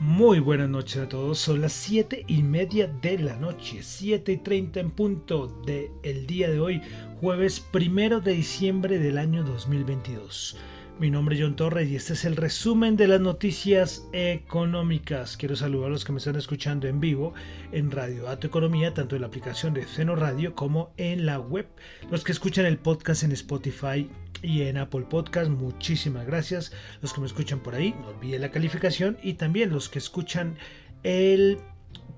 [0.00, 4.36] Muy buenas noches a todos, son las 7 y media de la noche, 7 y
[4.36, 6.80] 30 en punto del el día de hoy,
[7.20, 10.56] jueves primero de diciembre del año 2022.
[10.98, 15.36] Mi nombre es John Torres y este es el resumen de las noticias económicas.
[15.36, 17.34] Quiero saludar a los que me están escuchando en vivo
[17.70, 21.68] en Radio Dato Economía, tanto en la aplicación de Ceno Radio como en la web.
[22.10, 24.10] Los que escuchan el podcast en Spotify
[24.42, 26.72] y en Apple Podcast, muchísimas gracias.
[27.00, 30.56] Los que me escuchan por ahí, no olviden la calificación y también los que escuchan
[31.04, 31.58] el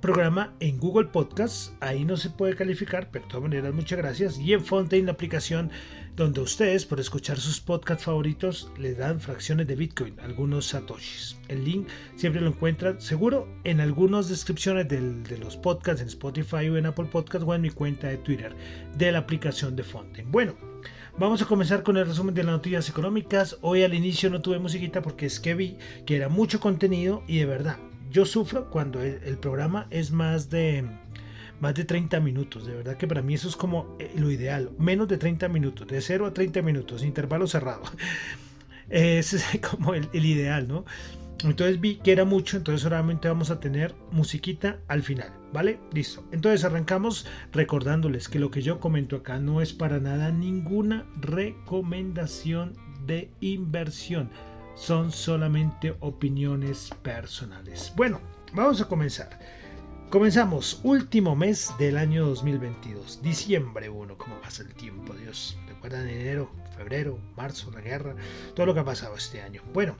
[0.01, 1.75] programa en Google Podcast.
[1.81, 4.39] Ahí no se puede calificar, pero de todas maneras, muchas gracias.
[4.39, 5.71] Y en Fontaine, la aplicación
[6.17, 11.39] donde ustedes, por escuchar sus podcasts favoritos, les dan fracciones de Bitcoin, algunos satoshis.
[11.49, 16.77] El link siempre lo encuentran seguro en algunas descripciones de los podcasts en Spotify o
[16.77, 18.55] en Apple Podcast o en mi cuenta de Twitter
[18.97, 20.31] de la aplicación de Fontaine.
[20.31, 20.55] Bueno.
[21.19, 23.59] Vamos a comenzar con el resumen de las noticias económicas.
[23.61, 27.39] Hoy al inicio no tuve musiquita porque es que vi que era mucho contenido y
[27.39, 27.77] de verdad
[28.11, 30.85] yo sufro cuando el, programa es más de
[31.61, 32.67] más de 30 minutos.
[32.67, 34.71] De verdad que para mí eso es como eh, lo ideal.
[34.79, 37.83] Menos de 30 minutos, de 0 a 30 minutos, intervalo cerrado.
[38.89, 40.85] Ese es como el, ideal, ¿no?
[41.43, 45.79] Entonces vi que era mucho, entonces solamente vamos a tener musiquita al final, ¿vale?
[45.93, 46.23] Listo.
[46.33, 52.75] Entonces arrancamos recordándoles que lo que yo comento acá no es para nada ninguna recomendación
[53.07, 54.29] de inversión
[54.75, 57.93] son solamente opiniones personales.
[57.97, 58.21] Bueno,
[58.53, 59.39] vamos a comenzar.
[60.11, 65.57] Comenzamos, último mes del año 2022, diciembre 1, ¿cómo pasa el tiempo, Dios?
[65.69, 68.17] ¿Recuerdan enero, febrero, marzo, la guerra?
[68.57, 69.63] Todo lo que ha pasado este año.
[69.73, 69.97] Bueno,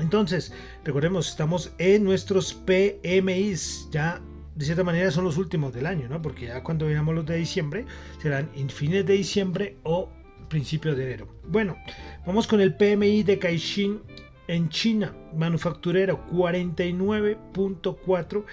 [0.00, 0.54] entonces,
[0.84, 4.22] recordemos, estamos en nuestros PMIs, ya
[4.54, 6.22] de cierta manera son los últimos del año, ¿no?
[6.22, 7.84] Porque ya cuando veamos los de diciembre,
[8.22, 10.08] serán en fines de diciembre o
[10.48, 11.28] principios de enero.
[11.46, 11.76] Bueno,
[12.24, 14.00] vamos con el PMI de Caixin
[14.48, 18.44] en China, manufacturero 49.4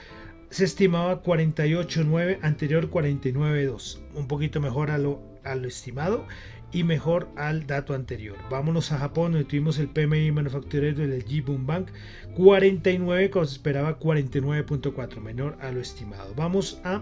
[0.54, 6.28] se estimaba 48.9, anterior 49.2, un poquito mejor a lo, a lo estimado
[6.72, 8.38] y mejor al dato anterior.
[8.52, 11.88] Vámonos a Japón, donde tuvimos el PMI manufacturero del Jibun Bank
[12.36, 16.36] 49, como se esperaba 49.4, menor a lo estimado.
[16.36, 17.02] Vamos a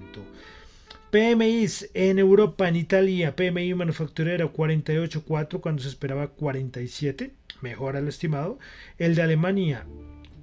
[1.17, 7.33] PMIs en Europa, en Italia, PMI manufacturero 48.4 cuando se esperaba 47,
[7.63, 8.59] mejor al estimado.
[8.99, 9.87] El de Alemania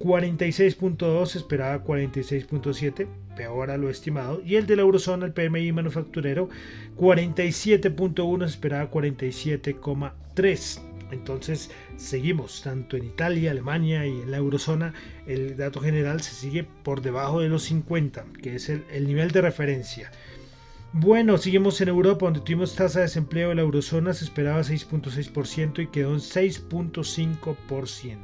[0.00, 4.42] 46.2 esperaba 46.7, peor a lo estimado.
[4.44, 6.48] Y el de la eurozona, el PMI manufacturero,
[6.96, 10.80] 47.1 esperaba 47,3.
[11.12, 14.92] Entonces seguimos tanto en Italia, Alemania y en la eurozona.
[15.28, 19.40] El dato general se sigue por debajo de los 50, que es el nivel de
[19.40, 20.10] referencia.
[20.96, 25.82] Bueno, seguimos en Europa, donde tuvimos tasa de desempleo de la eurozona, se esperaba 6.6%
[25.82, 28.16] y quedó en 6.5%.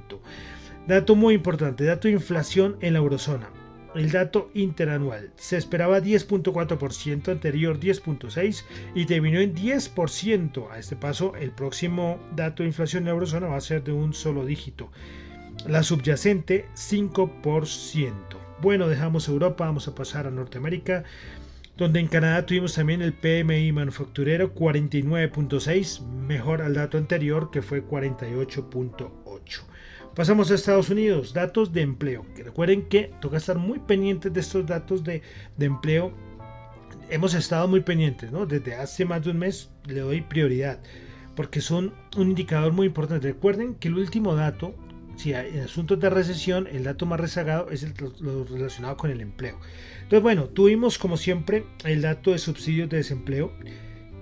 [0.87, 3.51] Dato muy importante, dato de inflación en la eurozona.
[3.97, 8.63] El dato interanual se esperaba 10.4%, anterior 10.6%
[8.95, 10.71] y terminó en 10%.
[10.71, 13.91] A este paso, el próximo dato de inflación en la eurozona va a ser de
[13.91, 14.93] un solo dígito.
[15.67, 18.13] La subyacente 5%.
[18.63, 21.03] Bueno, dejamos Europa, vamos a pasar a Norteamérica,
[21.81, 27.83] donde en Canadá tuvimos también el PMI manufacturero 49.6, mejor al dato anterior que fue
[27.83, 29.63] 48.8.
[30.15, 32.27] Pasamos a Estados Unidos, datos de empleo.
[32.37, 35.23] recuerden que toca estar muy pendientes de estos datos de,
[35.57, 36.13] de empleo.
[37.09, 38.45] Hemos estado muy pendientes, ¿no?
[38.45, 40.81] Desde hace más de un mes le doy prioridad
[41.35, 43.29] porque son un indicador muy importante.
[43.29, 44.75] Recuerden que el último dato,
[45.21, 47.87] si en asuntos de recesión, el dato más rezagado es
[48.21, 49.59] lo relacionado con el empleo.
[49.97, 53.53] Entonces, bueno, tuvimos como siempre el dato de subsidios de desempleo.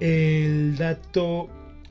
[0.00, 1.48] El dato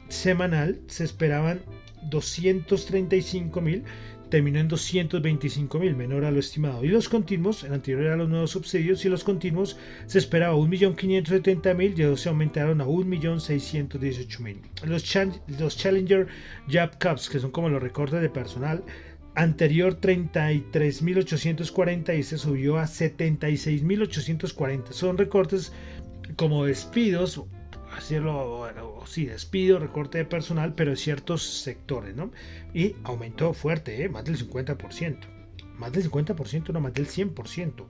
[0.10, 1.62] semanal se esperaban
[2.10, 3.84] 235 mil,
[4.30, 6.84] terminó en 225 mil, menor a lo estimado.
[6.84, 12.14] Y los continuos, el anterior eran los nuevos subsidios, y los continuos se esperaba 1.570.000
[12.14, 14.58] y se aumentaron a 1.618.000.
[14.86, 15.18] Los,
[15.60, 16.28] los Challenger
[16.72, 18.84] Job Cups, que son como los recortes de personal,
[19.36, 24.92] anterior 33.840 y se subió a 76.840.
[24.92, 25.74] Son recortes
[26.36, 27.42] como despidos
[27.98, 32.32] hacerlo, bueno, sí, despido, recorte de personal, pero en ciertos sectores, ¿no?
[32.74, 34.10] Y aumentó fuerte, ¿eh?
[34.10, 35.18] más del 50%.
[35.78, 37.86] Más del 50%, no más del 100%.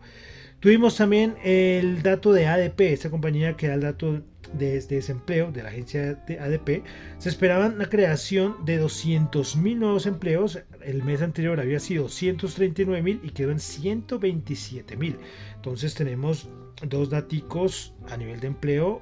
[0.59, 4.23] Tuvimos también el dato de ADP, esta compañía que da el dato
[4.53, 6.83] de, desempleo de la agencia de ADP.
[7.19, 10.59] Se esperaban la creación de 200.000 nuevos empleos.
[10.81, 15.17] El mes anterior había sido 139.000 y quedó en 127.000.
[15.57, 16.49] Entonces tenemos
[16.83, 19.01] dos daticos a nivel de empleo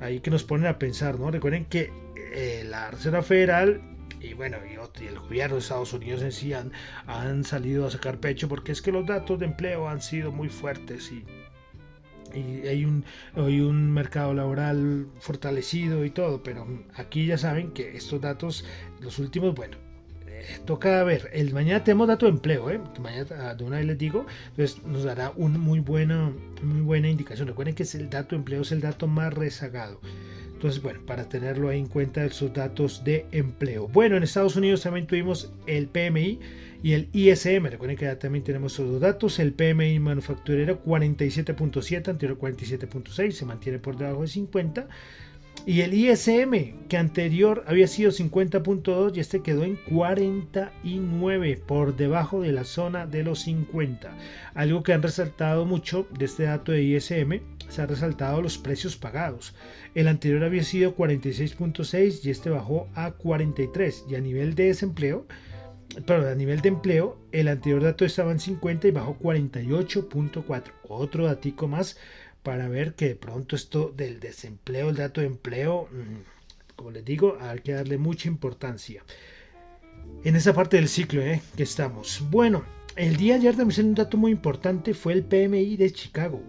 [0.00, 1.30] ahí que nos ponen a pensar, ¿no?
[1.30, 3.80] Recuerden que eh, la Reserva Federal
[4.20, 4.74] y bueno, y,
[5.06, 6.72] el gobierno de Estados Unidos en sí han,
[7.06, 10.48] han, salido a sacar pecho porque es que los datos de empleo han sido muy
[10.48, 11.24] fuertes y,
[12.36, 13.04] y hay, un,
[13.34, 18.64] hay un mercado laboral fortalecido y todo, pero aquí ya saben que estos datos,
[19.00, 19.76] los últimos, bueno,
[20.64, 22.80] toca ver, el mañana tenemos dato de empleo, ¿eh?
[23.00, 26.32] mañana ah, de una vez les digo, entonces nos dará una muy buena,
[26.62, 27.48] muy buena indicación.
[27.48, 30.00] Recuerden que es el dato de empleo es el dato más rezagado.
[30.64, 33.86] Entonces, bueno, para tenerlo ahí en cuenta esos datos de empleo.
[33.88, 36.40] Bueno, en Estados Unidos también tuvimos el PMI
[36.82, 37.66] y el ISM.
[37.66, 39.38] Recuerden que ya también tenemos esos dos datos.
[39.40, 44.88] El PMI manufacturero 47.7, anterior 47.6, se mantiene por debajo de 50.
[45.66, 52.42] Y el ISM, que anterior había sido 50.2 y este quedó en 49 por debajo
[52.42, 54.14] de la zona de los 50.
[54.52, 57.40] Algo que han resaltado mucho de este dato de ISM,
[57.70, 59.54] se han resaltado los precios pagados.
[59.94, 64.04] El anterior había sido 46.6 y este bajó a 43.
[64.10, 65.26] Y a nivel de desempleo,
[66.06, 70.62] pero a nivel de empleo, el anterior dato estaba en 50 y bajó 48.4.
[70.88, 71.96] Otro datico más
[72.44, 77.04] para ver que de pronto esto del desempleo, el dato de empleo, mm, como les
[77.04, 79.02] digo, hay que darle mucha importancia.
[80.24, 81.40] En esa parte del ciclo ¿eh?
[81.56, 82.22] que estamos.
[82.30, 82.62] Bueno,
[82.96, 86.42] el día de ayer también un dato muy importante fue el PMI de Chicago.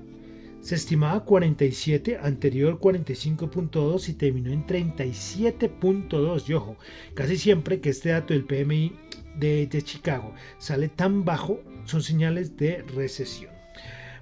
[0.60, 6.50] Se estimaba 47, anterior 45.2 y terminó en 37.2.
[6.50, 6.76] Y ojo,
[7.14, 8.94] casi siempre que este dato del PMI
[9.38, 13.55] de, de Chicago sale tan bajo, son señales de recesión.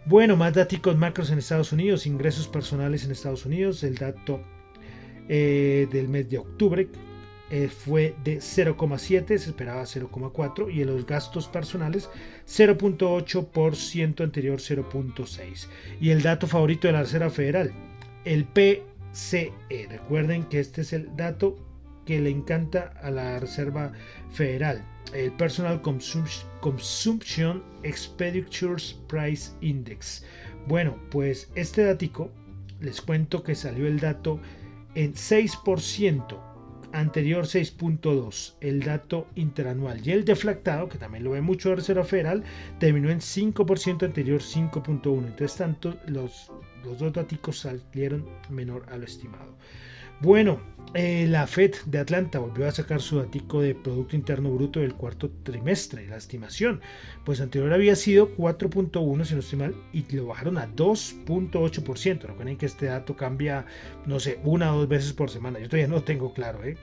[0.06, 4.42] Bueno, más datos macros en Estados Unidos, ingresos personales en Estados Unidos, el dato
[5.30, 6.90] eh, del mes de octubre
[7.50, 12.10] eh, fue de 0,7, se esperaba 0,4 y en los gastos personales
[12.46, 15.68] 0,8%, anterior 0,6.
[16.02, 17.72] Y el dato favorito de la Reserva Federal,
[18.26, 19.54] el PCE.
[19.90, 21.56] Recuerden que este es el dato
[22.06, 23.94] que le encanta a la Reserva
[24.32, 24.84] Federal
[25.14, 30.26] el Personal Consumption Expenditures Price Index.
[30.68, 32.32] Bueno, pues este datico,
[32.80, 34.40] les cuento que salió el dato
[34.96, 36.40] en 6%,
[36.94, 40.06] anterior 6.2, el dato interanual.
[40.06, 42.44] Y el deflactado, que también lo ve mucho la Reserva Federal,
[42.80, 45.28] terminó en 5%, anterior 5.1.
[45.28, 46.52] Entonces, tanto los,
[46.84, 49.58] los dos datos salieron menor a lo estimado.
[50.22, 50.60] Bueno,
[50.96, 54.94] eh, la Fed de Atlanta volvió a sacar su datico de Producto Interno Bruto del
[54.94, 56.82] cuarto trimestre, la estimación.
[57.26, 62.22] Pues anterior había sido 4.1, si no estoy mal, y lo bajaron a 2.8%.
[62.22, 63.66] Recuerden que este dato cambia,
[64.06, 65.58] no sé, una o dos veces por semana.
[65.60, 66.78] Yo todavía no tengo claro, ¿eh?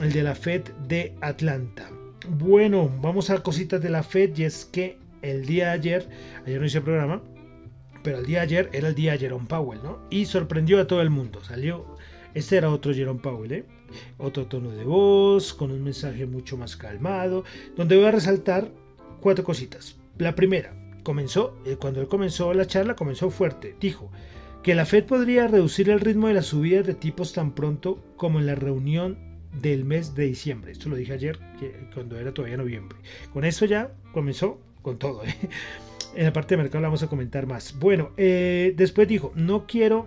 [0.00, 1.90] El de la Fed de Atlanta.
[2.28, 6.08] Bueno, vamos a cositas de la Fed y es que el día de ayer,
[6.46, 7.22] ayer no hice programa,
[8.04, 9.98] pero el día de ayer era el día de Jerome Powell, ¿no?
[10.10, 11.42] Y sorprendió a todo el mundo.
[11.42, 11.95] Salió
[12.36, 13.64] este era otro Jerome Powell, ¿eh?
[14.18, 17.44] otro tono de voz, con un mensaje mucho más calmado,
[17.76, 18.70] donde voy a resaltar
[19.22, 19.96] cuatro cositas.
[20.18, 23.74] La primera, comenzó, eh, cuando él comenzó la charla, comenzó fuerte.
[23.80, 24.10] Dijo
[24.62, 28.38] que la Fed podría reducir el ritmo de las subidas de tipos tan pronto como
[28.38, 29.16] en la reunión
[29.62, 30.72] del mes de diciembre.
[30.72, 31.38] Esto lo dije ayer,
[31.94, 32.98] cuando era todavía noviembre.
[33.32, 35.24] Con eso ya comenzó con todo.
[35.24, 35.34] ¿eh?
[36.14, 37.78] En la parte de mercado la vamos a comentar más.
[37.78, 40.06] Bueno, después dijo, no quiero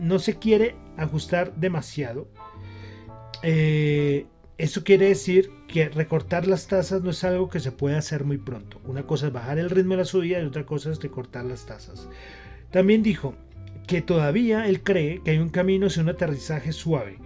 [0.00, 2.28] no se quiere ajustar demasiado.
[3.42, 4.26] Eh,
[4.58, 8.38] eso quiere decir que recortar las tasas no es algo que se puede hacer muy
[8.38, 8.80] pronto.
[8.84, 11.64] Una cosa es bajar el ritmo de la subida y otra cosa es recortar las
[11.66, 12.08] tasas.
[12.70, 13.34] También dijo
[13.86, 17.18] que todavía él cree que hay un camino hacia un aterrizaje suave,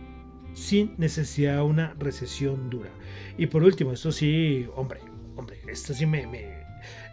[0.52, 2.90] sin necesidad de una recesión dura.
[3.36, 5.00] Y por último, esto sí, hombre,
[5.36, 6.64] hombre, esto sí me, me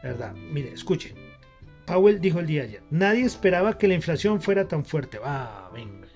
[0.03, 1.30] verdad, mire, escuchen.
[1.91, 5.19] Powell dijo el día ayer, nadie esperaba que la inflación fuera tan fuerte.
[5.25, 6.07] Ah, venga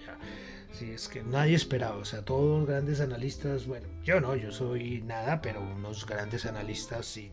[0.72, 4.52] Sí, es que nadie esperaba, o sea, todos los grandes analistas, bueno, yo no, yo
[4.52, 7.32] soy nada, pero unos grandes analistas y,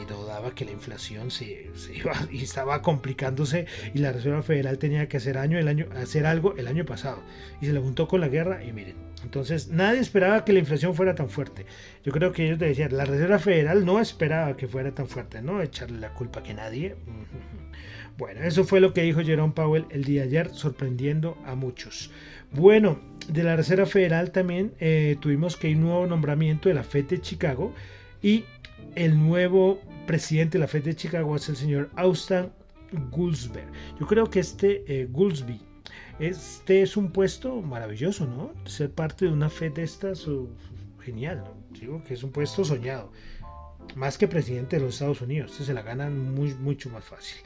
[0.00, 5.08] y dudaba que la inflación se, iba y estaba complicándose y la Reserva Federal tenía
[5.08, 7.22] que hacer, año, el año, hacer algo el año pasado
[7.62, 10.94] y se le juntó con la guerra y miren, entonces nadie esperaba que la inflación
[10.94, 11.66] fuera tan fuerte.
[12.04, 15.62] Yo creo que ellos decían, la Reserva Federal no esperaba que fuera tan fuerte, no
[15.62, 16.94] echarle la culpa que nadie.
[18.16, 22.10] Bueno, eso fue lo que dijo Jerome Powell el día de ayer, sorprendiendo a muchos.
[22.52, 26.84] Bueno, de la Reserva Federal también eh, tuvimos que hay un nuevo nombramiento de la
[26.84, 27.74] FED de Chicago
[28.22, 28.44] y
[28.94, 32.50] el nuevo presidente de la FED de Chicago es el señor Austin
[33.10, 33.64] Goolsbee.
[33.98, 35.60] Yo creo que este eh, Goolsbee,
[36.18, 38.52] este es un puesto maravilloso, ¿no?
[38.68, 40.48] Ser parte de una FED de estas, uh,
[41.00, 43.10] genial, Digo que es un puesto soñado.
[43.96, 47.38] Más que presidente de los Estados Unidos, se la ganan muy, mucho más fácil.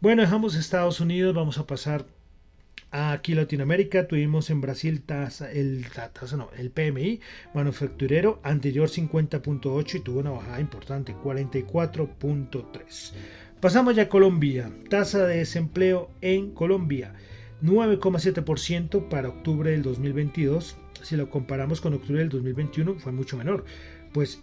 [0.00, 2.06] Bueno, dejamos Estados Unidos, vamos a pasar
[2.96, 7.20] Aquí Latinoamérica tuvimos en Brasil tasa, el, tasa, no, el PMI
[7.52, 13.12] manufacturero anterior 50.8 y tuvo una bajada importante 44.3.
[13.60, 14.70] Pasamos ya a Colombia.
[14.88, 17.14] Tasa de desempleo en Colombia
[17.64, 20.76] 9,7% para octubre del 2022.
[21.02, 23.64] Si lo comparamos con octubre del 2021 fue mucho menor.
[24.12, 24.42] Pues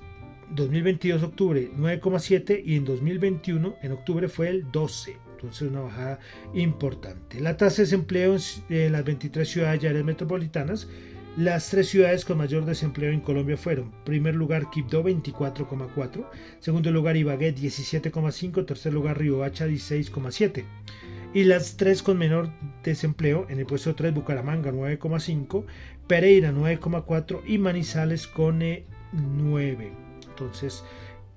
[0.56, 6.20] 2022 octubre 9,7 y en 2021 en octubre fue el 12 entonces una bajada
[6.54, 7.40] importante.
[7.40, 8.36] La tasa de desempleo
[8.70, 10.88] en las 23 ciudades y áreas metropolitanas,
[11.38, 16.26] las tres ciudades con mayor desempleo en Colombia fueron, primer lugar Quibdó 24,4,
[16.60, 20.66] segundo lugar Ibagué 17,5, tercer lugar Riohacha 16,7.
[21.34, 22.50] Y las tres con menor
[22.84, 25.64] desempleo, en el puesto 3 Bucaramanga 9,5,
[26.08, 28.60] Pereira 9,4 y Manizales con
[29.14, 29.92] 9.
[30.30, 30.84] Entonces,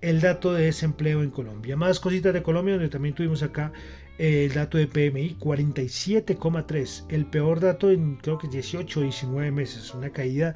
[0.01, 1.77] el dato de desempleo en Colombia.
[1.77, 7.04] Más cositas de Colombia, donde también tuvimos acá eh, el dato de PMI, 47,3.
[7.09, 9.92] El peor dato en creo que 18 o 19 meses.
[9.94, 10.54] Una caída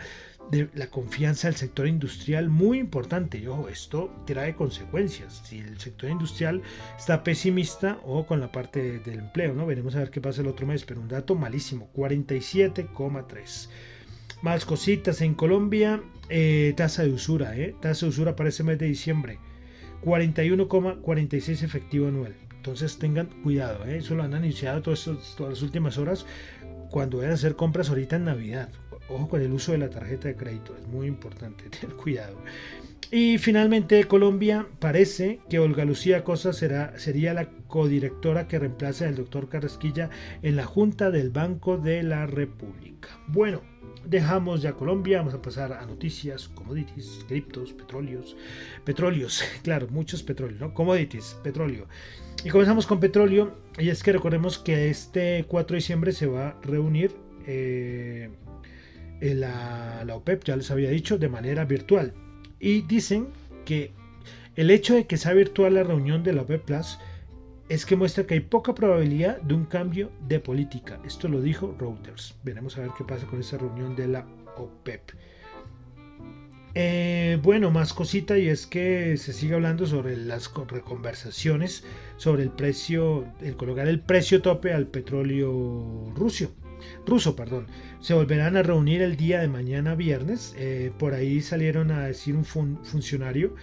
[0.50, 3.38] de la confianza del sector industrial muy importante.
[3.38, 5.42] Y ojo, esto trae consecuencias.
[5.44, 6.62] Si el sector industrial
[6.96, 9.66] está pesimista, o con la parte del empleo, ¿no?
[9.66, 13.68] Veremos a ver qué pasa el otro mes, pero un dato malísimo, 47,3.
[14.42, 18.78] Más cositas en Colombia, eh, tasa de usura, eh, tasa de usura para ese mes
[18.78, 19.38] de diciembre,
[20.04, 22.47] 41,46 efectivo anual.
[22.68, 25.08] Entonces tengan cuidado, eh, eso lo han anunciado todas,
[25.38, 26.26] todas las últimas horas
[26.90, 28.68] cuando vayan a hacer compras ahorita en Navidad.
[29.08, 32.36] Ojo con el uso de la tarjeta de crédito, es muy importante tener cuidado.
[33.10, 39.16] Y finalmente Colombia parece que Olga Lucía Cosa será, sería la codirectora que reemplaza al
[39.16, 40.10] doctor Carrasquilla
[40.42, 43.08] en la Junta del Banco de la República.
[43.28, 43.62] Bueno,
[44.04, 48.36] dejamos ya Colombia, vamos a pasar a noticias, commodities, criptos, petróleos,
[48.84, 50.74] petróleos, claro, muchos petróleos, ¿no?
[50.74, 51.86] Commodities, petróleo.
[52.44, 56.48] Y comenzamos con petróleo, y es que recordemos que este 4 de diciembre se va
[56.48, 58.30] a reunir eh,
[59.20, 62.14] la, la OPEP, ya les había dicho, de manera virtual.
[62.60, 63.28] Y dicen
[63.64, 63.92] que
[64.56, 66.98] el hecho de que sea virtual la reunión de la OPEP Plus
[67.68, 70.98] es que muestra que hay poca probabilidad de un cambio de política.
[71.04, 72.34] Esto lo dijo Reuters.
[72.42, 75.10] Veremos a ver qué pasa con esa reunión de la OPEP.
[76.74, 81.84] Eh, bueno, más cosita y es que se sigue hablando sobre las reconversaciones
[82.16, 86.52] sobre el precio, el colocar el precio tope al petróleo ruso.
[87.06, 87.66] Ruso, perdón.
[88.00, 90.54] Se volverán a reunir el día de mañana viernes.
[90.56, 93.54] Eh, por ahí salieron a decir un funcionario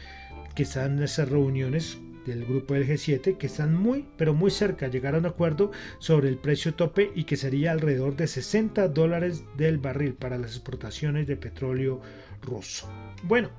[0.53, 4.85] que están en esas reuniones del grupo del G7 que están muy pero muy cerca
[4.85, 8.87] de llegar a un acuerdo sobre el precio tope y que sería alrededor de 60
[8.89, 12.01] dólares del barril para las exportaciones de petróleo
[12.41, 12.89] ruso.
[13.23, 13.49] Bueno,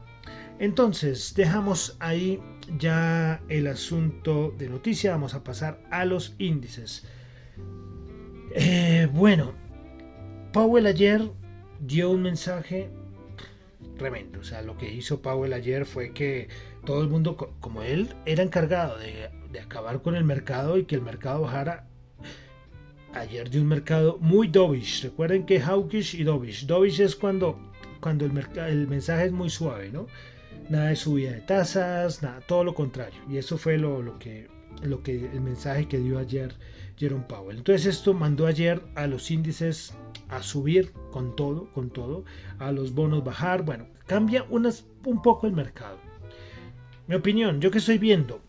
[0.58, 2.40] entonces dejamos ahí
[2.78, 7.06] ya el asunto de noticia, vamos a pasar a los índices.
[8.54, 9.52] Eh, bueno,
[10.52, 11.30] Powell ayer
[11.80, 12.88] dio un mensaje
[13.96, 16.48] tremendo, o sea, lo que hizo Powell ayer fue que
[16.84, 21.02] todo el mundo, como él era encargado de, acabar con el mercado y que el
[21.02, 21.88] mercado bajara,
[23.14, 25.02] ayer de un mercado muy dovish.
[25.02, 26.66] Recuerden que hawkish y dovish.
[26.66, 27.58] Dovish es cuando,
[28.00, 28.32] cuando el,
[28.68, 30.08] el mensaje es muy suave, ¿no?
[30.68, 33.18] Nada de subida de tasas, nada, todo lo contrario.
[33.30, 34.48] Y eso fue lo, lo que
[34.82, 36.54] lo que el mensaje que dio ayer
[36.96, 37.58] Jerome Powell.
[37.58, 39.94] Entonces esto mandó ayer a los índices
[40.28, 42.24] a subir con todo, con todo,
[42.58, 45.98] a los bonos bajar, bueno, cambia unas, un poco el mercado.
[47.06, 48.40] Mi opinión, yo que estoy viendo,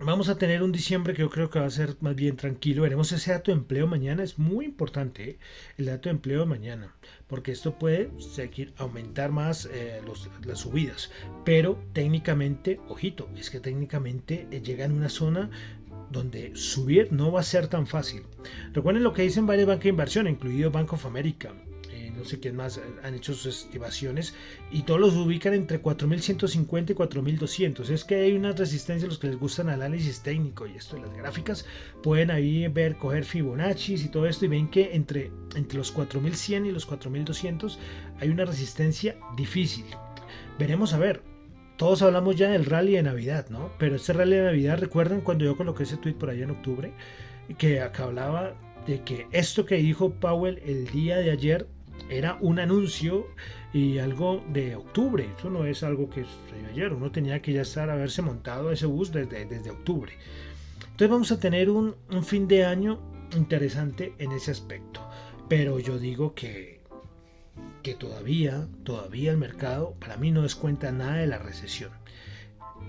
[0.00, 2.82] vamos a tener un diciembre que yo creo que va a ser más bien tranquilo.
[2.82, 4.22] Veremos ese dato de empleo mañana.
[4.22, 5.38] Es muy importante ¿eh?
[5.76, 6.94] el dato de empleo mañana.
[7.26, 10.00] Porque esto puede seguir aumentar más eh,
[10.44, 11.10] las subidas.
[11.44, 15.50] Pero técnicamente, ojito, es que técnicamente eh, llega en una zona
[16.10, 18.22] donde subir no va a ser tan fácil.
[18.72, 21.54] Recuerden lo que dicen varios bancos de inversión, incluido Bank of America
[22.18, 24.34] no sé quién más han hecho sus estimaciones
[24.70, 27.90] y todos los ubican entre 4150 y 4200.
[27.90, 31.14] Es que hay una resistencia a los que les gustan análisis técnico y esto, las
[31.16, 31.64] gráficas,
[32.02, 36.66] pueden ahí ver, coger Fibonacci y todo esto y ven que entre, entre los 4100
[36.66, 37.78] y los 4200
[38.20, 39.86] hay una resistencia difícil.
[40.58, 41.27] Veremos a ver.
[41.78, 43.70] Todos hablamos ya del rally de Navidad, ¿no?
[43.78, 46.92] Pero este rally de Navidad, recuerdan cuando yo coloqué ese tweet por allá en octubre,
[47.56, 48.54] que acá hablaba
[48.84, 51.68] de que esto que dijo Powell el día de ayer
[52.10, 53.28] era un anuncio
[53.72, 55.28] y algo de octubre.
[55.38, 56.92] Eso no es algo que sucedió ayer.
[56.92, 60.12] Uno tenía que ya estar, haberse montado ese bus desde, desde octubre.
[60.80, 62.98] Entonces vamos a tener un, un fin de año
[63.36, 65.08] interesante en ese aspecto.
[65.48, 66.77] Pero yo digo que,
[67.82, 71.90] que todavía, todavía el mercado para mí no descuenta nada de la recesión.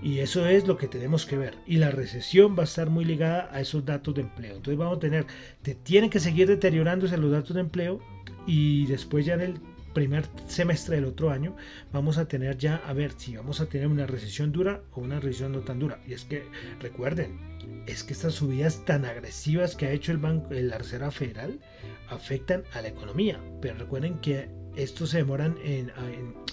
[0.02, 1.58] Y eso es lo que tenemos que ver.
[1.66, 4.56] Y la recesión va a estar muy ligada a esos datos de empleo.
[4.56, 5.26] Entonces vamos a tener,
[5.62, 8.00] te tienen que seguir deteriorándose los datos de empleo
[8.46, 9.60] y después ya en el
[9.92, 11.56] primer semestre del otro año
[11.92, 15.20] vamos a tener ya a ver si vamos a tener una recesión dura o una
[15.20, 16.00] recesión no tan dura.
[16.06, 16.44] Y es que
[16.80, 17.38] recuerden,
[17.86, 21.60] es que estas subidas tan agresivas que ha hecho el banco, la Reserva Federal
[22.08, 23.40] afectan a la economía.
[23.60, 25.92] Pero recuerden que estos se demoran en,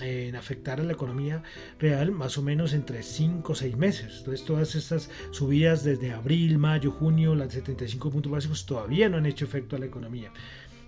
[0.01, 1.43] en, afectar a la economía
[1.79, 4.15] real más o menos entre 5 o 6 meses.
[4.19, 9.25] Entonces todas estas subidas desde abril, mayo, junio, las 75 puntos básicos todavía no han
[9.25, 10.31] hecho efecto a la economía.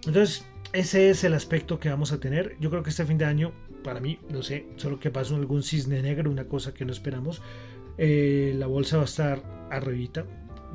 [0.06, 2.56] Entonces, ese es el aspecto que vamos a tener.
[2.60, 3.52] Yo creo que este fin de año,
[3.84, 7.42] para mí, no sé, solo que pasó algún cisne negro, una cosa que no esperamos.
[7.98, 10.26] Eh, la bolsa va a estar arribita.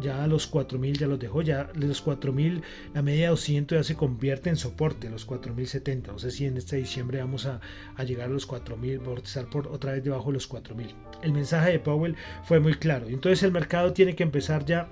[0.00, 2.62] Ya los 4000 ya los dejó, ya los 4000,
[2.94, 6.12] la media 200 ya se convierte en soporte, los 4070.
[6.12, 7.60] No sé si en este diciembre vamos a,
[8.04, 10.94] llegar a los 4000, por estar por otra vez debajo de los 4000.
[11.22, 13.06] El mensaje de Powell fue muy claro.
[13.08, 14.88] Entonces el mercado tiene que empezar ya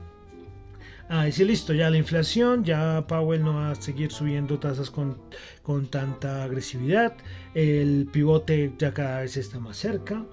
[1.15, 5.19] Ah, decir listo, ya la inflación, ya Powell no va a seguir subiendo tasas con,
[5.63, 7.15] con tanta agresividad,
[7.55, 10.25] el pivote ya cada vez está más cerca.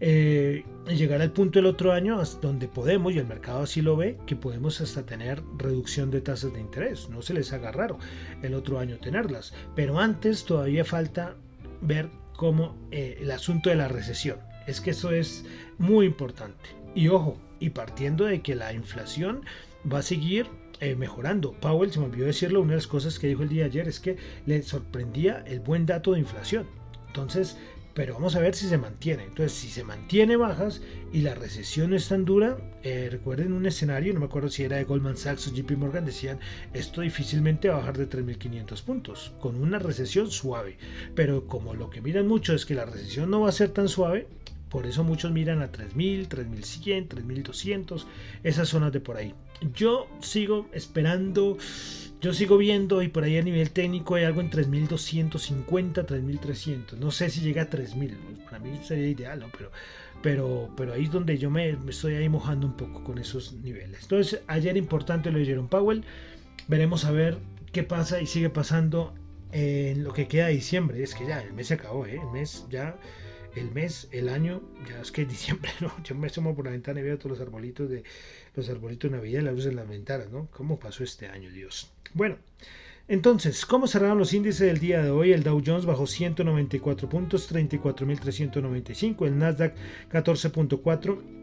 [0.00, 4.18] Eh, llegar al punto del otro año donde podemos, y el mercado así lo ve,
[4.26, 7.08] que podemos hasta tener reducción de tasas de interés.
[7.08, 7.98] No se les haga raro
[8.42, 9.54] el otro año tenerlas.
[9.74, 11.36] Pero antes todavía falta
[11.80, 14.38] ver cómo eh, el asunto de la recesión.
[14.66, 15.44] Es que eso es
[15.78, 16.70] muy importante.
[16.94, 19.42] Y ojo, y partiendo de que la inflación
[19.90, 20.46] va a seguir
[20.80, 21.52] eh, mejorando.
[21.52, 24.00] Powell, se me olvidó decirlo, una de las cosas que dijo el día ayer es
[24.00, 26.66] que le sorprendía el buen dato de inflación.
[27.06, 27.56] Entonces,
[27.96, 29.24] pero vamos a ver si se mantiene.
[29.24, 30.82] Entonces, si se mantiene bajas
[31.14, 34.64] y la recesión no es tan dura, eh, recuerden un escenario, no me acuerdo si
[34.64, 36.38] era de Goldman Sachs o JP Morgan, decían,
[36.74, 40.76] esto difícilmente va a bajar de 3.500 puntos, con una recesión suave.
[41.14, 43.88] Pero como lo que miran mucho es que la recesión no va a ser tan
[43.88, 44.28] suave,
[44.76, 48.06] por eso muchos miran a 3000, 3100, 3200,
[48.44, 49.32] esas zonas de por ahí.
[49.74, 51.56] Yo sigo esperando,
[52.20, 56.98] yo sigo viendo y por ahí a nivel técnico hay algo en 3250, 3300.
[57.00, 59.46] No sé si llega a 3000, para mí sería ideal, ¿no?
[59.56, 59.72] Pero,
[60.20, 64.02] pero, pero ahí es donde yo me, estoy ahí mojando un poco con esos niveles.
[64.02, 66.04] Entonces, ayer importante lo de Powell.
[66.68, 67.38] Veremos a ver
[67.72, 69.14] qué pasa y sigue pasando
[69.52, 71.02] en lo que queda diciembre.
[71.02, 72.20] Es que ya el mes se acabó, ¿eh?
[72.22, 72.98] el mes ya
[73.56, 75.92] el mes, el año, ya es que es diciembre, ¿no?
[76.04, 78.04] Yo me asomo por la ventana y veo todos los arbolitos de
[78.54, 80.48] los arbolitos de Navidad y las luces de las ventanas, ¿no?
[80.52, 81.90] ¿Cómo pasó este año, Dios?
[82.14, 82.36] Bueno,
[83.08, 85.32] entonces, ¿cómo cerraron los índices del día de hoy?
[85.32, 89.26] El Dow Jones bajó 194 puntos, 34.395.
[89.26, 89.74] El Nasdaq
[90.10, 91.36] 14.4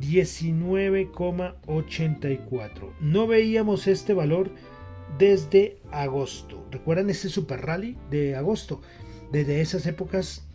[0.00, 2.92] 19,84.
[3.00, 4.50] No veíamos este valor
[5.18, 6.66] desde agosto.
[6.70, 8.80] ¿Recuerdan ese super rally de agosto?
[9.32, 10.48] Desde esas épocas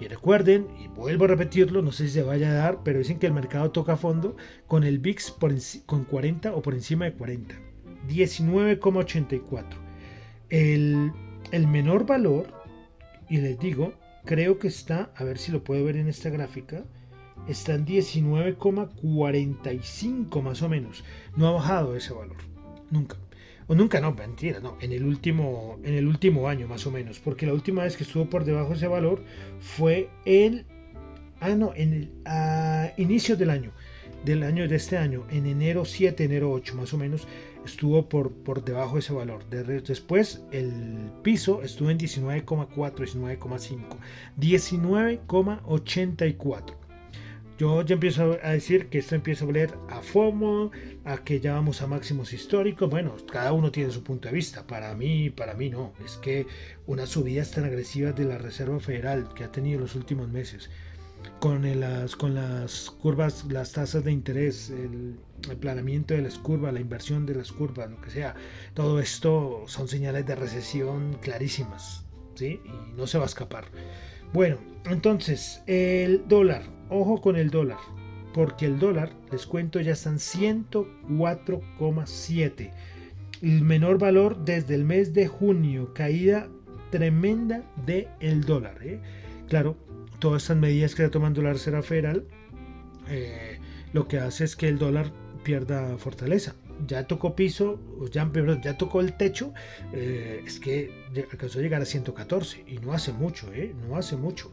[0.00, 3.18] Y recuerden, y vuelvo a repetirlo, no sé si se vaya a dar, pero dicen
[3.18, 4.34] que el mercado toca fondo
[4.66, 5.36] con el VIX
[5.84, 7.54] con 40 o por encima de 40.
[8.08, 9.64] 19,84.
[10.48, 11.12] El,
[11.52, 12.46] el menor valor,
[13.28, 13.92] y les digo,
[14.24, 16.84] creo que está, a ver si lo puedo ver en esta gráfica,
[17.48, 21.02] está en 19,45 más o menos.
[21.36, 22.36] No ha bajado ese valor,
[22.90, 23.16] nunca.
[23.66, 27.20] O nunca, no, mentira, no, en el último, en el último año más o menos,
[27.20, 29.22] porque la última vez que estuvo por debajo de ese valor
[29.60, 30.66] fue en,
[31.38, 33.70] ah, no, en el a inicio del año,
[34.24, 37.28] del año de este año, en enero 7, enero 8 más o menos,
[37.64, 39.44] estuvo por, por debajo de ese valor.
[39.48, 43.84] Después el piso estuvo en 19,4, 19,5,
[44.36, 46.79] 19,84.
[47.60, 50.70] Yo ya empiezo a decir que esto empieza a oler a FOMO,
[51.04, 52.88] a que ya vamos a máximos históricos.
[52.88, 54.66] Bueno, cada uno tiene su punto de vista.
[54.66, 55.92] Para mí, para mí no.
[56.02, 56.46] Es que
[56.86, 60.70] unas subidas tan agresivas de la Reserva Federal que ha tenido en los últimos meses,
[61.38, 65.20] con las, con las curvas, las tasas de interés, el,
[65.50, 68.36] el planeamiento de las curvas, la inversión de las curvas, lo que sea,
[68.72, 72.06] todo esto son señales de recesión clarísimas.
[72.36, 72.62] ¿sí?
[72.64, 73.66] Y no se va a escapar.
[74.32, 76.79] Bueno, entonces, el dólar.
[76.90, 77.78] Ojo con el dólar.
[78.34, 82.70] Porque el dólar, les cuento, ya están 104,7.
[83.42, 85.94] El menor valor desde el mes de junio.
[85.94, 86.48] Caída
[86.90, 88.76] tremenda del el dólar.
[88.82, 89.00] ¿eh?
[89.48, 89.78] Claro,
[90.18, 92.26] todas estas medidas que está tomando la Reserva Federal,
[93.08, 93.58] eh,
[93.92, 95.10] lo que hace es que el dólar
[95.42, 96.54] pierda fortaleza
[96.86, 97.78] ya tocó piso,
[98.10, 98.30] ya,
[98.62, 99.52] ya tocó el techo,
[99.92, 100.90] eh, es que
[101.30, 103.48] alcanzó a llegar a 114 y no hace mucho,
[103.88, 104.52] no hace mucho.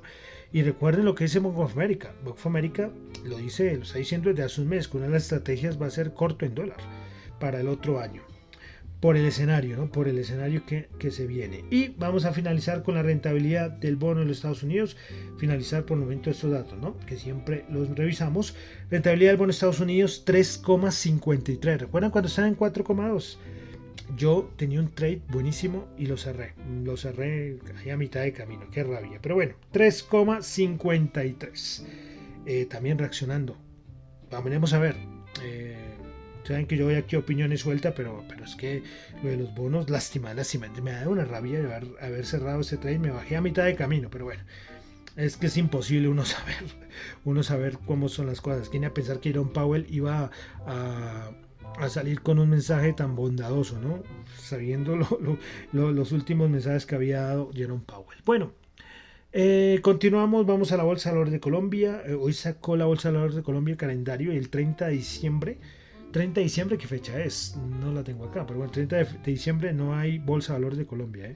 [0.52, 2.14] Y recuerden lo que dice Bank of America.
[2.24, 2.90] Bank of America
[3.26, 5.88] lo dice, lo está diciendo desde hace un mes, que una de las estrategias va
[5.88, 6.78] a ser corto en dólar
[7.40, 8.24] para el otro año
[9.00, 9.92] por el escenario, ¿no?
[9.92, 11.64] por el escenario que, se viene.
[11.70, 14.98] Y vamos a finalizar con la rentabilidad del bono en los Estados Unidos,
[15.38, 16.98] finalizar por el momento estos datos, ¿no?
[17.06, 18.56] que siempre los revisamos.
[18.90, 21.78] Rentabilidad del bono de Estados Unidos 3,53.
[21.78, 23.38] ¿Recuerdan cuando estaba en 4,2?
[24.16, 26.54] Yo tenía un trade buenísimo y lo cerré.
[26.84, 28.68] Lo cerré ahí a mitad de camino.
[28.72, 29.18] Qué rabia.
[29.22, 31.84] Pero bueno, 3,53.
[32.46, 33.58] Eh, también reaccionando.
[34.32, 34.96] Vamos a ver.
[35.44, 35.98] Eh,
[36.48, 38.82] Saben que yo voy aquí opiniones sueltas, pero, pero es que
[39.22, 40.70] lo de los bonos, lástima, lástima.
[40.82, 43.00] Me da una rabia haber, haber cerrado ese trade.
[43.00, 44.44] Me bajé a mitad de camino, pero bueno.
[45.18, 46.64] Es que es imposible uno saber,
[47.26, 48.70] uno saber cómo son las cosas.
[48.70, 50.32] ¿Quién iba a pensar que Jerome Powell iba
[50.66, 51.32] a,
[51.78, 54.04] a salir con un mensaje tan bondadoso, ¿no?
[54.38, 54.96] Sabiendo
[55.72, 58.20] los últimos mensajes que había dado Jerome Powell.
[58.26, 58.52] Bueno,
[59.32, 62.02] eh, continuamos, vamos a la Bolsa de Valores de Colombia.
[62.06, 65.60] Eh, hoy sacó la Bolsa de Valores de Colombia el calendario el 30 de diciembre
[66.12, 67.58] 30 de diciembre, ¿qué fecha es?
[67.80, 70.86] No la tengo acá, pero bueno, 30 de, diciembre no hay bolsa de valores de
[70.86, 71.28] Colombia.
[71.28, 71.36] ¿eh?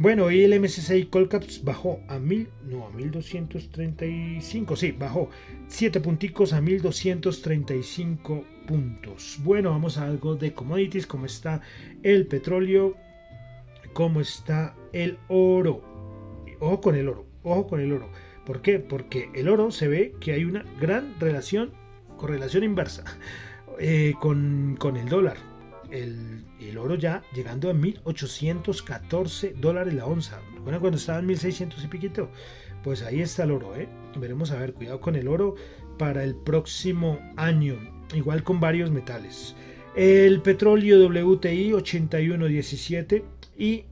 [0.00, 5.28] Bueno, y el MSCI Colcaps bajó a mil, no, a 1235, sí, bajó
[5.66, 9.40] 7 punticos a 1235 puntos.
[9.42, 11.62] Bueno, vamos a algo de commodities, cómo está
[12.04, 12.94] el petróleo,
[13.92, 15.82] cómo está el oro.
[16.60, 18.08] Ojo con el oro, ojo con el oro.
[18.46, 18.78] ¿Por qué?
[18.78, 21.72] Porque el oro se ve que hay una gran relación,
[22.16, 23.02] correlación inversa
[23.80, 25.57] eh, con, el dólar.
[25.90, 26.44] El,
[26.78, 30.40] oro ya llegando a 1814 dólares la onza.
[30.62, 32.30] Bueno, cuando estaba en 1600 y piquito?
[32.84, 33.88] Pues ahí está el oro, ¿eh?
[34.16, 35.56] Veremos a ver, cuidado con el oro
[35.98, 37.76] para el próximo año.
[38.14, 39.54] Igual con varios metales.
[39.96, 43.24] El petróleo WTI 81.17
[43.58, 43.84] y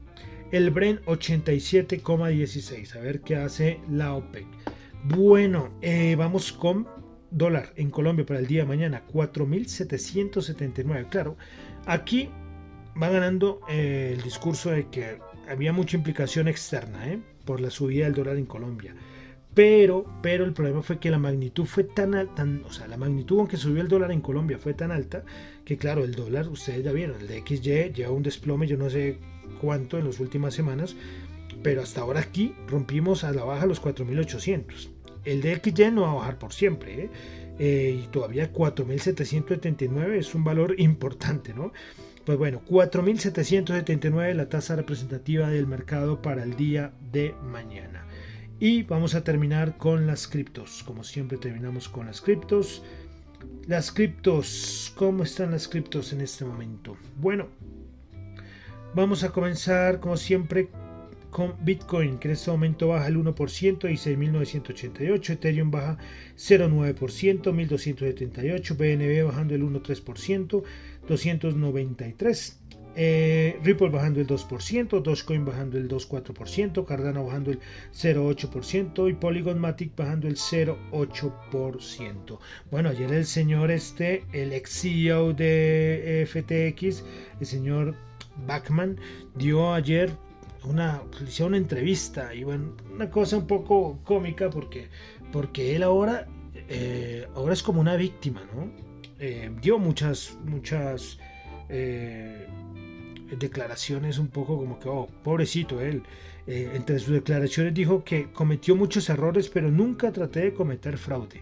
[0.51, 2.95] el Bren 87,16.
[2.95, 4.45] A ver qué hace la OPEC.
[5.03, 6.87] Bueno, eh, vamos con
[7.31, 11.09] dólar en Colombia para el día de mañana, 4.779.
[11.09, 11.37] Claro,
[11.87, 12.29] aquí
[13.01, 15.19] va ganando eh, el discurso de que
[15.49, 17.19] había mucha implicación externa ¿eh?
[17.45, 18.95] por la subida del dólar en Colombia.
[19.53, 23.39] Pero, pero el problema fue que la magnitud fue tan alta, o sea, la magnitud
[23.39, 25.23] aunque subió el dólar en Colombia fue tan alta
[25.65, 28.89] que claro, el dólar, ustedes ya vieron, el de XY lleva un desplome, yo no
[28.91, 29.17] sé
[29.59, 30.95] cuánto en las últimas semanas,
[31.63, 34.97] pero hasta ahora aquí rompimos a la baja los 4.800
[35.27, 37.03] el DXY no va a bajar por siempre.
[37.03, 37.09] ¿eh?
[37.59, 41.73] Eh, y todavía 4.779 es un valor importante, ¿no?
[42.25, 48.05] Pues bueno, 4.779 la tasa representativa del mercado para el día de mañana.
[48.59, 50.83] Y vamos a terminar con las criptos.
[50.83, 52.83] Como siempre terminamos con las criptos.
[53.67, 56.97] Las criptos, ¿cómo están las criptos en este momento?
[57.17, 57.47] Bueno,
[58.93, 60.69] vamos a comenzar como siempre
[61.29, 65.97] con Bitcoin, que en este momento baja el 1% y 6.988, Ethereum baja
[66.35, 70.63] 0,9%, 1.278, BNB bajando el 1,3%,
[71.07, 72.59] 293.
[72.99, 77.59] Eh, Ripple bajando el 2%, Dogecoin bajando el 2,4%, Cardano bajando el
[77.93, 82.39] 0,8% y Polygon Matic bajando el 0,8%.
[82.71, 87.03] Bueno, ayer el señor este, el ex CEO de FTX,
[87.39, 87.93] el señor
[88.47, 88.99] Backman,
[89.35, 90.11] dio ayer
[90.67, 91.01] una,
[91.39, 94.89] una entrevista y bueno, una cosa un poco cómica porque,
[95.31, 96.27] porque él ahora,
[96.69, 98.69] eh, ahora es como una víctima, ¿no?
[99.19, 101.19] Eh, dio muchas, muchas
[101.69, 102.47] eh,
[103.37, 106.03] declaraciones un poco como que, oh, pobrecito él.
[106.47, 111.41] entre sus declaraciones dijo que cometió muchos errores, pero nunca traté de cometer fraude.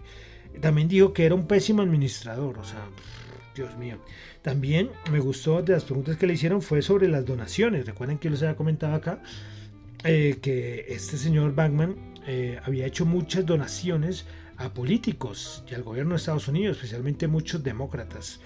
[0.60, 2.88] También dijo que era un pésimo administrador, o sea,
[3.54, 3.98] Dios mío.
[4.46, 7.84] También me gustó de las preguntas que le hicieron fue sobre las donaciones.
[7.84, 9.20] Recuerden que yo les había comentado acá
[10.04, 11.96] eh, que este señor Bankman
[12.28, 14.24] eh, había hecho muchas donaciones
[14.56, 18.38] a políticos y al gobierno de Estados Unidos, especialmente muchos demócratas.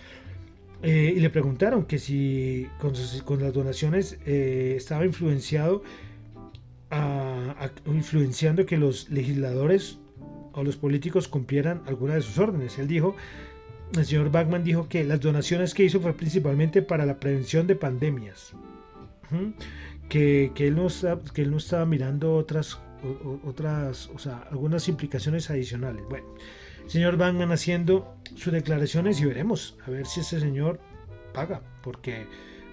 [0.83, 5.83] Eh, y le preguntaron que si con, las donaciones estaba influenciado
[7.85, 9.99] influenciando que los legisladores
[10.53, 12.79] o los políticos cumplieran alguna de sus órdenes.
[12.79, 13.17] Él dijo
[13.97, 17.77] el señor Bachman dijo que las donaciones que hizo fue principalmente para la prevención de
[17.77, 18.53] pandemias.
[20.09, 20.89] Que, él no,
[21.33, 22.79] que él no estaba mirando otras,
[23.45, 26.03] otras, o sea, algunas implicaciones adicionales.
[26.09, 26.27] Bueno,
[26.85, 30.81] el señor Bachman haciendo sus declaraciones y veremos a ver si ese señor
[31.33, 32.27] paga, porque,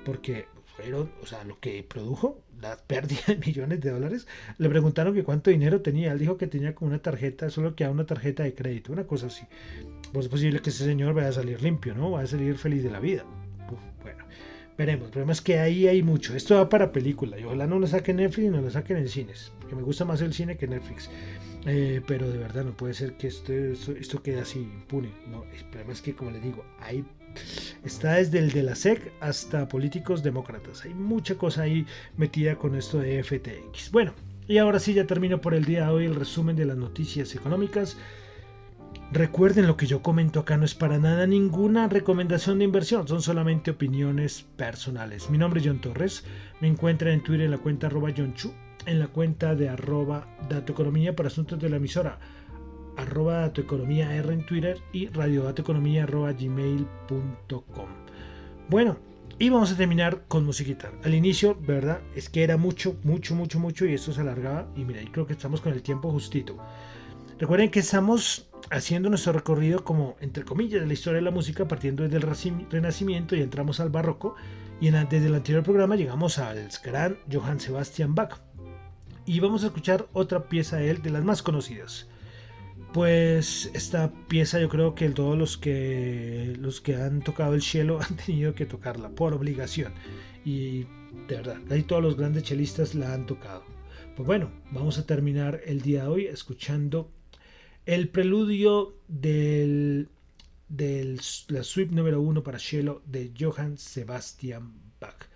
[0.03, 5.13] porque fueron, o sea, lo que produjo, la pérdida de millones de dólares, le preguntaron
[5.13, 8.05] que cuánto dinero tenía, él dijo que tenía como una tarjeta, solo que a una
[8.05, 9.45] tarjeta de crédito, una cosa así.
[10.13, 12.11] Pues es posible que ese señor vaya a salir limpio, ¿no?
[12.11, 13.25] Va a salir feliz de la vida.
[14.03, 14.23] bueno,
[14.77, 15.07] veremos.
[15.07, 16.35] El problema es que ahí hay mucho.
[16.35, 17.39] Esto va para película.
[17.39, 19.51] Y ojalá no lo saquen en Netflix y no lo saquen en cines.
[19.67, 21.09] Que me gusta más el cine que Netflix.
[21.65, 25.11] Eh, pero de verdad no puede ser que esto, esto, quede así impune.
[25.27, 27.03] No, el problema es que, como les digo, hay
[27.84, 30.84] Está desde el de la SEC hasta políticos demócratas.
[30.86, 31.86] Hay mucha cosa ahí
[32.17, 33.91] metida con esto de FTX.
[33.91, 34.13] Bueno,
[34.47, 37.36] y ahora sí ya termino por el día de hoy el resumen de las noticias
[37.36, 37.97] económicas.
[39.12, 43.21] Recuerden lo que yo comento acá no es para nada ninguna recomendación de inversión, son
[43.21, 45.30] solamente opiniones personales.
[45.30, 46.26] Mi nombre es John Torres,
[46.60, 48.54] me encuentran en Twitter en la cuenta arroba John Chu,
[48.86, 50.28] en la cuenta de arroba
[50.67, 52.19] Economía para asuntos de la emisora
[52.97, 57.88] arroba datoeconomía R en Twitter y radiodatoeconomía arroba gmail.com.
[58.69, 58.97] Bueno,
[59.39, 60.91] y vamos a terminar con musiquita.
[61.03, 64.67] Al inicio, verdad, es que era mucho, mucho, mucho, mucho y esto se alargaba.
[64.75, 66.57] Y mira, creo que estamos con el tiempo justito.
[67.38, 71.67] Recuerden que estamos haciendo nuestro recorrido como, entre comillas, de la historia de la música,
[71.67, 74.36] partiendo desde el Renacimiento y entramos al Barroco.
[74.81, 78.39] Y desde el anterior programa llegamos al gran Johann Sebastian Bach.
[79.27, 82.07] Y vamos a escuchar otra pieza de él, de las más conocidas.
[82.93, 88.00] Pues esta pieza yo creo que todos los que los que han tocado el cielo
[88.08, 89.93] han tenido que tocarla por obligación.
[90.45, 90.84] Y
[91.28, 93.63] de verdad, casi todos los grandes chelistas la han tocado.
[94.15, 97.12] Pues bueno, vamos a terminar el día de hoy escuchando
[97.86, 100.10] el preludio del,
[100.69, 105.28] del la suite número uno para cielo de Johann Sebastian Bach.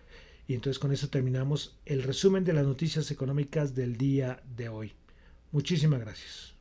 [0.48, 4.94] Y entonces con eso terminamos el resumen de las noticias económicas del día de hoy.
[5.52, 6.61] Muchísimas gracias.